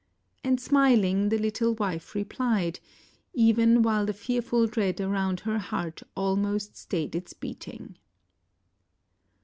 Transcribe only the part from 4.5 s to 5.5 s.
dread around